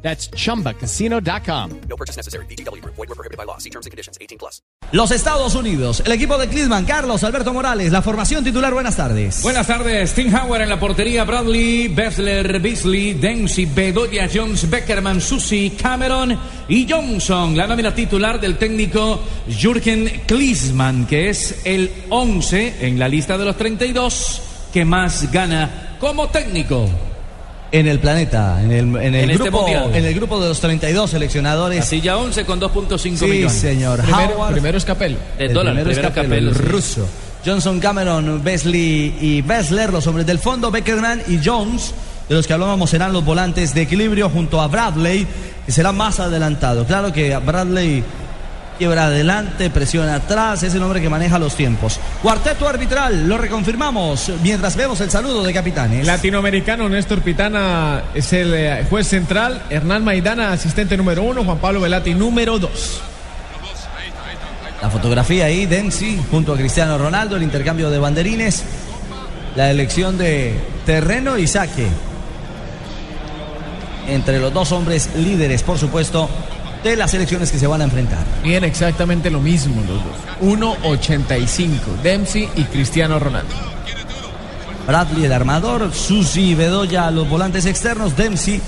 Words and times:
That's 0.00 0.30
chumbacasino.com. 0.30 1.80
No 1.88 1.96
purchase 1.96 2.16
necessary. 2.16 2.46
BGW. 2.46 2.82
Void 2.84 3.08
were 3.08 3.14
prohibited 3.14 3.36
by 3.36 3.44
law. 3.44 3.58
See 3.58 3.70
terms 3.70 3.86
and 3.86 3.90
conditions. 3.90 4.16
18 4.20 4.38
plus. 4.38 4.62
Los 4.90 5.10
Estados 5.10 5.54
Unidos, 5.54 6.02
el 6.06 6.12
equipo 6.12 6.38
de 6.38 6.48
Cleveland, 6.48 6.88
Carlos 6.88 7.22
Alberto 7.22 7.52
Morales, 7.52 7.92
la 7.92 8.00
formación 8.00 8.42
titular, 8.42 8.72
buenas 8.72 8.96
tardes. 8.96 9.42
Buenas 9.42 9.66
tardes, 9.66 10.14
Tim 10.14 10.34
Howard 10.34 10.62
en 10.62 10.70
la 10.70 10.80
portería, 10.80 11.24
Bradley, 11.24 11.88
Bessler, 11.88 12.58
Beasley, 12.58 13.12
Dempsey, 13.12 13.66
Bedoya, 13.66 14.30
Jones, 14.32 14.70
Beckerman, 14.70 15.20
Susi, 15.20 15.76
Cameron 15.78 16.38
y 16.68 16.90
Johnson. 16.90 17.54
La 17.54 17.66
nómina 17.66 17.94
titular 17.94 18.40
del 18.40 18.56
técnico 18.56 19.20
Jürgen 19.46 20.22
Klinsmann, 20.26 21.06
que 21.06 21.28
es 21.28 21.60
el 21.64 21.92
11 22.08 22.86
en 22.86 22.98
la 22.98 23.08
lista 23.08 23.36
de 23.36 23.44
los 23.44 23.58
32 23.58 24.42
que 24.72 24.86
más 24.86 25.30
gana 25.30 25.96
como 26.00 26.28
técnico. 26.28 26.88
En 27.70 27.86
el 27.86 27.98
planeta, 27.98 28.62
en 28.62 28.72
el, 28.72 28.86
en 28.96 29.14
el 29.14 29.24
En 29.24 29.30
este 29.30 29.44
grupo, 29.44 29.62
mundial. 29.62 29.94
en 29.94 30.04
el 30.06 30.14
grupo 30.14 30.40
de 30.40 30.48
los 30.48 30.58
32 30.60 31.10
seleccionadores. 31.10 31.84
Silla 31.84 32.16
11 32.16 32.44
con 32.46 32.58
2.5 32.60 32.98
sí, 32.98 33.10
millones. 33.26 33.52
señor. 33.52 34.00
Primero, 34.00 34.36
Howard, 34.36 34.52
primero 34.52 34.78
es 34.78 34.84
Capello. 34.86 35.18
De 35.36 35.44
el 35.46 35.52
dólar, 35.52 35.74
primero 35.74 35.90
es 35.90 35.96
primero 35.98 36.14
Capello, 36.14 36.28
Capello, 36.34 36.48
el 36.50 36.56
sí. 36.56 36.62
ruso. 36.62 37.08
Johnson, 37.44 37.78
Cameron, 37.78 38.42
Besley 38.42 39.16
y 39.20 39.42
Bessler, 39.42 39.92
los 39.92 40.06
hombres 40.06 40.26
del 40.26 40.38
fondo, 40.38 40.70
Beckerman 40.70 41.22
y 41.28 41.38
Jones, 41.44 41.92
de 42.28 42.34
los 42.34 42.46
que 42.46 42.52
hablábamos 42.54 42.88
serán 42.90 43.12
los 43.12 43.24
volantes 43.24 43.74
de 43.74 43.82
equilibrio 43.82 44.28
junto 44.30 44.60
a 44.60 44.66
Bradley, 44.66 45.26
que 45.66 45.70
será 45.72 45.92
más 45.92 46.20
adelantado. 46.20 46.84
Claro 46.86 47.12
que 47.12 47.36
Bradley 47.36 48.02
quiebra 48.78 49.06
adelante, 49.06 49.68
presiona 49.70 50.14
atrás, 50.14 50.62
es 50.62 50.72
el 50.74 50.82
hombre 50.82 51.00
que 51.00 51.10
maneja 51.10 51.38
los 51.38 51.54
tiempos. 51.56 51.98
Cuarteto 52.22 52.68
arbitral, 52.68 53.28
lo 53.28 53.36
reconfirmamos 53.36 54.30
mientras 54.42 54.76
vemos 54.76 55.00
el 55.00 55.10
saludo 55.10 55.42
de 55.42 55.52
capitanes. 55.52 56.06
Latinoamericano 56.06 56.88
Néstor 56.88 57.20
Pitana 57.20 58.04
es 58.14 58.32
el 58.32 58.54
eh, 58.54 58.86
juez 58.88 59.08
central. 59.08 59.62
Hernán 59.68 60.04
Maidana, 60.04 60.52
asistente 60.52 60.96
número 60.96 61.24
uno. 61.24 61.44
Juan 61.44 61.58
Pablo 61.58 61.80
Velati, 61.80 62.14
número 62.14 62.58
dos. 62.58 63.00
La 64.80 64.88
fotografía 64.90 65.46
ahí, 65.46 65.66
Dempsey, 65.66 66.20
junto 66.30 66.52
a 66.52 66.56
Cristiano 66.56 66.96
Ronaldo, 66.96 67.34
el 67.34 67.42
intercambio 67.42 67.90
de 67.90 67.98
banderines, 67.98 68.62
la 69.56 69.72
elección 69.72 70.16
de 70.16 70.54
terreno 70.86 71.36
y 71.36 71.48
saque. 71.48 71.88
Entre 74.06 74.38
los 74.38 74.52
dos 74.54 74.70
hombres 74.70 75.10
líderes, 75.16 75.64
por 75.64 75.78
supuesto, 75.78 76.30
de 76.82 76.96
las 76.96 77.12
elecciones 77.14 77.50
que 77.50 77.58
se 77.58 77.66
van 77.66 77.80
a 77.80 77.84
enfrentar. 77.84 78.24
Bien, 78.42 78.64
exactamente 78.64 79.30
lo 79.30 79.40
mismo 79.40 79.82
los 79.82 80.04
dos. 80.04 80.58
1.85. 80.58 82.02
Dempsey 82.02 82.48
y 82.56 82.64
Cristiano 82.64 83.18
Ronaldo. 83.18 83.54
Bradley, 84.86 85.24
el 85.24 85.32
armador, 85.32 85.92
Susi 85.92 86.50
y 86.50 86.54
Bedoya, 86.54 87.10
los 87.10 87.28
volantes 87.28 87.66
externos, 87.66 88.16
Dempsey, 88.16 88.58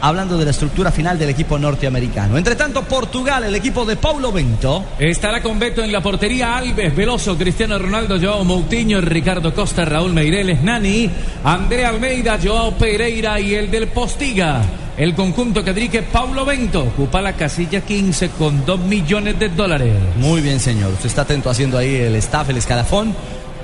hablando 0.00 0.38
de 0.38 0.44
la 0.44 0.52
estructura 0.52 0.92
final 0.92 1.18
del 1.18 1.30
equipo 1.30 1.58
norteamericano. 1.58 2.38
Entre 2.38 2.54
tanto, 2.54 2.84
Portugal, 2.84 3.42
el 3.42 3.54
equipo 3.54 3.84
de 3.84 3.96
Paulo 3.96 4.30
Bento. 4.30 4.84
Estará 4.98 5.42
con 5.42 5.58
Beto 5.58 5.82
en 5.82 5.90
la 5.90 6.00
portería 6.00 6.56
Alves, 6.56 6.94
Veloso, 6.94 7.36
Cristiano 7.36 7.78
Ronaldo, 7.78 8.16
Joao 8.20 8.44
Moutinho, 8.44 9.00
Ricardo 9.00 9.52
Costa, 9.52 9.84
Raúl 9.84 10.12
Meireles, 10.12 10.62
Nani, 10.62 11.10
Andrea 11.42 11.88
Almeida, 11.88 12.38
Joao 12.42 12.72
Pereira 12.72 13.40
y 13.40 13.54
el 13.54 13.68
del 13.68 13.88
Postiga. 13.88 14.62
El 14.96 15.14
conjunto 15.14 15.62
que 15.62 15.74
dirige 15.74 16.02
Paulo 16.02 16.46
Bento 16.46 16.84
ocupa 16.84 17.20
la 17.20 17.34
casilla 17.34 17.82
15 17.82 18.30
con 18.30 18.64
2 18.64 18.80
millones 18.80 19.38
de 19.38 19.50
dólares. 19.50 19.94
Muy 20.16 20.40
bien, 20.40 20.58
señor. 20.58 20.92
Usted 20.92 21.06
está 21.06 21.22
atento 21.22 21.50
haciendo 21.50 21.76
ahí 21.76 21.96
el 21.96 22.16
staff, 22.16 22.48
el 22.48 22.56
escalafón 22.56 23.14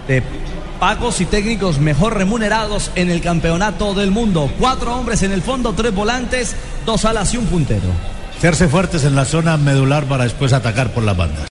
de 0.06 0.22
pagos 0.78 1.22
y 1.22 1.25
técnicos 1.25 1.78
mejor 1.78 2.19
remunerados 2.19 2.91
en 2.97 3.10
el 3.10 3.22
campeonato 3.22 3.94
del 3.94 4.10
mundo. 4.10 4.50
Cuatro 4.59 4.94
hombres 4.94 5.22
en 5.22 5.32
el 5.32 5.41
fondo, 5.41 5.72
tres 5.72 5.94
volantes, 5.94 6.54
dos 6.84 7.06
alas 7.06 7.32
y 7.32 7.38
un 7.38 7.47
puntero. 7.47 7.88
Hacerse 8.37 8.69
fuertes 8.69 9.04
en 9.04 9.15
la 9.15 9.25
zona 9.25 9.56
medular 9.56 10.04
para 10.04 10.25
después 10.25 10.53
atacar 10.53 10.91
por 10.92 11.03
las 11.03 11.16
bandas. 11.16 11.47